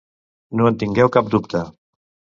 [0.61, 1.65] No en tingueu cap dubte.